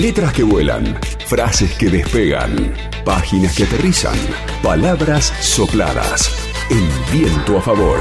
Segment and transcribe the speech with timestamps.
[0.00, 4.16] Letras que vuelan, frases que despegan, páginas que aterrizan,
[4.62, 6.30] palabras sopladas.
[6.70, 8.00] El viento a favor.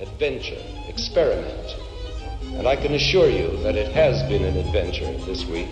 [0.00, 1.76] adventure, experiment.
[2.58, 5.68] And I can assure you that it has been an adventure this week,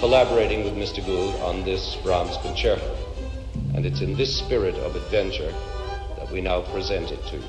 [0.00, 1.04] collaborating with Mr.
[1.04, 2.82] Gould on this Brahms concerto.
[3.74, 5.52] And it's in this spirit of adventure
[6.16, 7.44] that we now present it to you.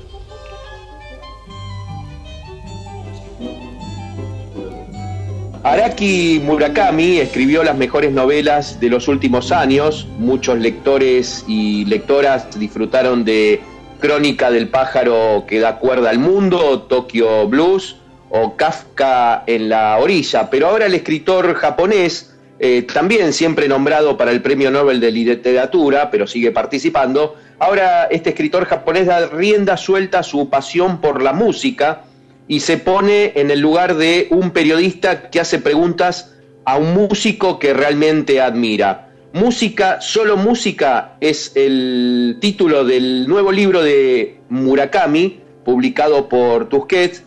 [5.64, 10.06] Araki Murakami escribió las mejores novelas de los últimos años.
[10.18, 13.60] Muchos lectores y lectoras disfrutaron de
[14.00, 17.96] Crónica del pájaro que da cuerda al mundo, Tokyo Blues
[18.28, 20.50] o Kafka en la orilla.
[20.50, 22.31] Pero ahora el escritor japonés,
[22.64, 28.30] eh, también siempre nombrado para el Premio Nobel de Literatura, pero sigue participando, ahora este
[28.30, 32.02] escritor japonés da rienda suelta a su pasión por la música
[32.46, 37.58] y se pone en el lugar de un periodista que hace preguntas a un músico
[37.58, 39.08] que realmente admira.
[39.32, 47.24] Música, solo música es el título del nuevo libro de Murakami, publicado por Tusquets,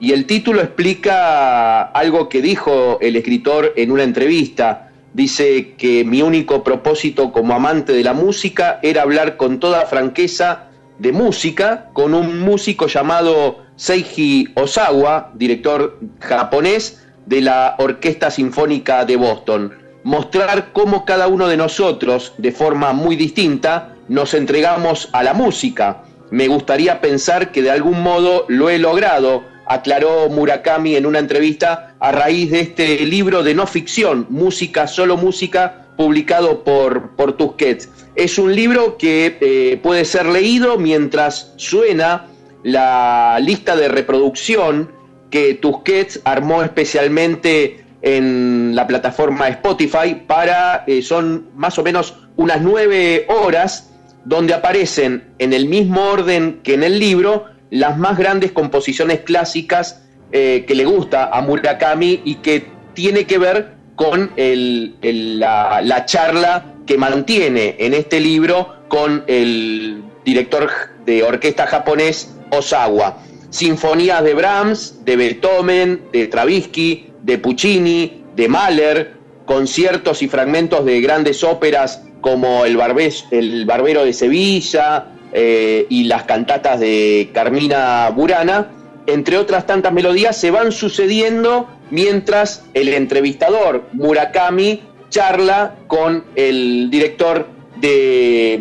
[0.00, 4.90] y el título explica algo que dijo el escritor en una entrevista.
[5.12, 10.68] Dice que mi único propósito como amante de la música era hablar con toda franqueza
[10.98, 19.16] de música con un músico llamado Seiji Osawa, director japonés de la Orquesta Sinfónica de
[19.16, 19.72] Boston.
[20.04, 26.02] Mostrar cómo cada uno de nosotros, de forma muy distinta, nos entregamos a la música.
[26.30, 31.94] Me gustaría pensar que de algún modo lo he logrado, aclaró Murakami en una entrevista
[32.00, 37.88] a raíz de este libro de no ficción, Música, solo música, publicado por, por Tusquets.
[38.14, 42.26] Es un libro que eh, puede ser leído mientras suena
[42.62, 44.90] la lista de reproducción
[45.30, 52.62] que Tusquets armó especialmente en la plataforma Spotify para, eh, son más o menos unas
[52.62, 53.90] nueve horas
[54.24, 60.02] donde aparecen en el mismo orden que en el libro las más grandes composiciones clásicas
[60.32, 64.96] eh, que le gusta a Murakami y que tiene que ver con el,
[65.38, 70.70] la, la charla que mantiene en este libro con el director
[71.04, 73.18] de orquesta japonés Osawa.
[73.50, 79.14] Sinfonías de Brahms, de Beethoven, de Stravinsky, de Puccini, de Mahler,
[79.46, 86.80] conciertos y fragmentos de grandes óperas como el Barbero de Sevilla eh, y las cantatas
[86.80, 88.70] de Carmina Burana,
[89.06, 97.48] entre otras tantas melodías, se van sucediendo mientras el entrevistador Murakami charla con el director
[97.76, 98.54] de,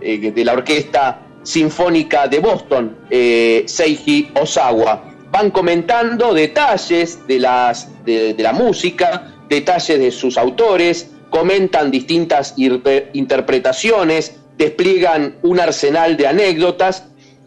[0.00, 5.04] eh, de la orquesta Sinfónica de Boston, eh, Seiji Osawa.
[5.30, 12.54] Van comentando detalles de, las, de, de, la música, detalles de sus autores, comentan distintas
[12.56, 17.04] interpretaciones, despliegan un arsenal de anécdotas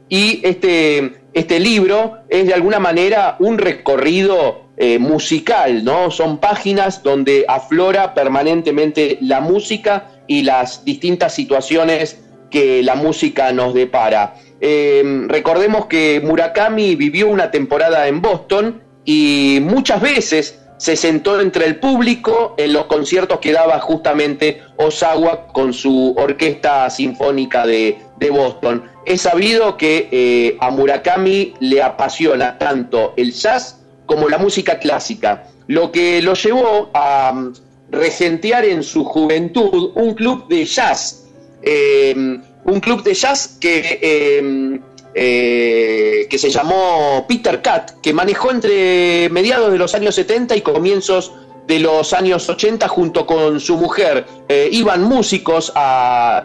[0.07, 6.09] y este, este libro es de alguna manera un recorrido eh, musical, ¿no?
[6.09, 13.73] Son páginas donde aflora permanentemente la música y las distintas situaciones que la música nos
[13.73, 14.35] depara.
[14.61, 21.65] Eh, recordemos que Murakami vivió una temporada en Boston y muchas veces se sentó entre
[21.65, 28.29] el público en los conciertos que daba justamente Osawa con su orquesta sinfónica de, de
[28.29, 28.85] Boston.
[29.05, 35.49] Es sabido que eh, a Murakami le apasiona tanto el jazz como la música clásica,
[35.67, 37.53] lo que lo llevó a um,
[37.91, 41.25] regentear en su juventud un club de jazz.
[41.61, 44.79] Eh, un club de jazz que, eh,
[45.15, 50.61] eh, que se llamó Peter Cat, que manejó entre mediados de los años 70 y
[50.61, 51.33] comienzos
[51.67, 54.25] de los años 80 junto con su mujer.
[54.47, 55.73] Eh, iban músicos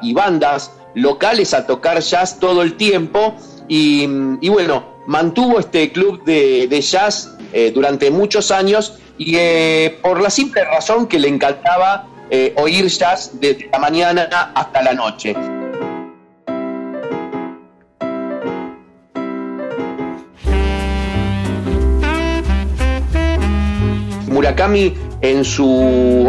[0.02, 3.34] y bandas locales a tocar jazz todo el tiempo
[3.68, 4.06] y,
[4.48, 9.36] bueno, mantuvo este club de, jazz eh, durante muchos años y
[10.02, 12.08] por la simple razón que le encantaba
[12.56, 15.34] oír jazz desde la mañana hasta la noche.
[24.44, 24.92] Murakami
[25.22, 25.66] en su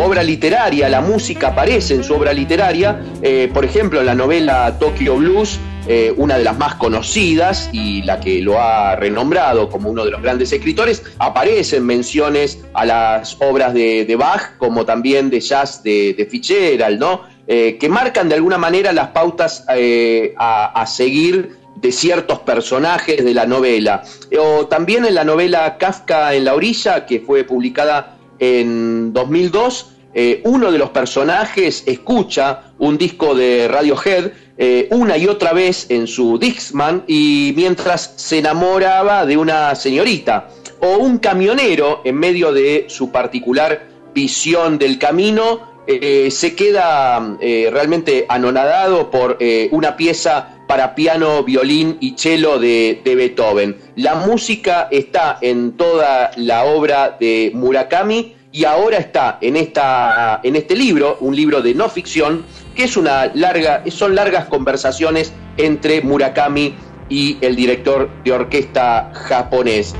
[0.01, 4.79] obra literaria, la música aparece en su obra literaria, eh, por ejemplo en la novela
[4.79, 9.89] Tokyo Blues, eh, una de las más conocidas y la que lo ha renombrado como
[9.89, 15.41] uno de los grandes escritores, aparecen menciones a las obras de, Bach como también de
[15.41, 17.23] jazz de, de Fitzgerald, ¿no?
[17.47, 23.45] Eh, que marcan de alguna manera las pautas a, seguir de ciertos personajes de la
[23.45, 24.03] novela.
[24.39, 30.41] O también en la novela Kafka en la orilla, que fue publicada en 2002, eh,
[30.45, 36.07] uno de los personajes escucha un disco de Radiohead eh, una y otra vez en
[36.07, 40.47] su Dixman y mientras se enamoraba de una señorita
[40.79, 48.25] o un camionero en medio de su particular visión del camino eh, se queda realmente
[48.29, 49.37] anonadado por
[49.71, 53.77] una pieza para piano, violín y cello de, Beethoven.
[53.95, 60.55] La música está en toda la obra de Murakami y ahora está en, esta, en
[60.55, 62.45] este libro, un libro de no ficción,
[62.75, 66.73] que es una larga, son largas conversaciones entre Murakami
[67.09, 69.93] y el director de orquesta japonés.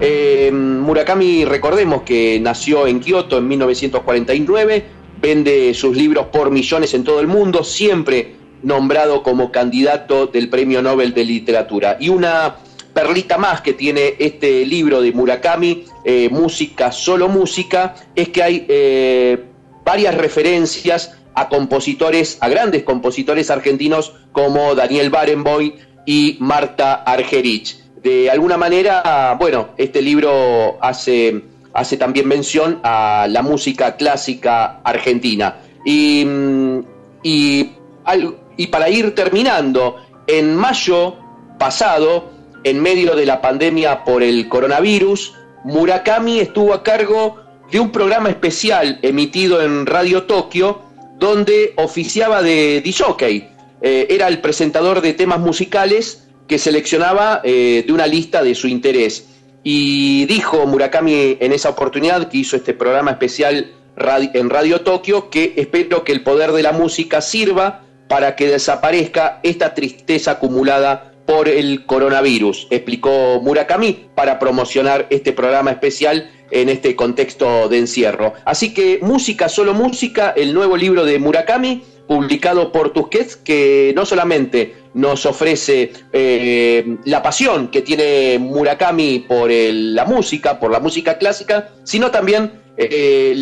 [0.00, 4.84] Eh, Murakami, recordemos que nació en Kioto en 1949,
[5.24, 10.82] vende sus libros por millones en todo el mundo, siempre nombrado como candidato del Premio
[10.82, 11.96] Nobel de Literatura.
[11.98, 12.56] Y una
[12.92, 18.66] perlita más que tiene este libro de Murakami, eh, Música, solo música, es que hay
[18.68, 19.42] eh,
[19.82, 25.72] varias referencias a compositores, a grandes compositores argentinos como Daniel Barenboim
[26.04, 27.78] y Marta Argerich.
[28.02, 31.44] De alguna manera, bueno, este libro hace,
[31.74, 35.56] hace también mención a la música clásica argentina.
[35.84, 36.78] Y, mm,
[37.22, 41.16] y, para ir terminando, en mayo
[41.58, 42.30] pasado,
[42.62, 45.34] en medio de la pandemia por el coronavirus,
[45.64, 47.40] Murakami estuvo a cargo
[47.70, 50.82] de un programa especial emitido en Radio Tokio
[51.18, 53.50] donde oficiaba de DJ.
[53.82, 58.68] Eh, era el presentador de temas musicales que seleccionaba eh, de una lista de su
[58.68, 59.26] interés.
[59.64, 65.54] Y dijo Murakami en esa oportunidad que hizo este programa especial en Radio Tokio que
[65.56, 71.48] espero que el poder de la música sirva para que desaparezca esta tristeza acumulada por
[71.48, 78.34] el coronavirus, explicó Murakami para promocionar este programa especial en este contexto de encierro.
[78.44, 84.04] Así que Música, solo música, el nuevo libro de Murakami, publicado por Tusquets, que no
[84.04, 91.18] solamente nos ofrece eh, la pasión que tiene Murakami por la música, por la música
[91.18, 93.34] clásica, sino también eh,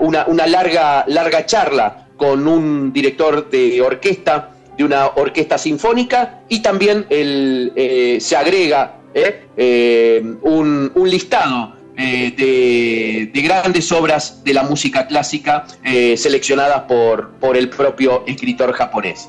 [0.00, 6.62] una, una larga, larga charla con un director de orquesta de una orquesta sinfónica y
[6.62, 14.62] también el, eh, se agrega eh, eh, un, listado de, de, grandes obras de la
[14.62, 15.66] música clásica
[16.16, 19.28] seleccionadas por, por el propio escritor japonés.